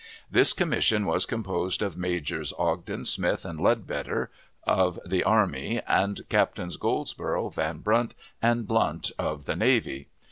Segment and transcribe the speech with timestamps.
[0.31, 4.31] This commission was composed of Majors Ogden, Smith, and Leadbetter,
[4.63, 10.07] of, the army, and Captains Goldsborough, Van Brunt, and Blunt, of the navy.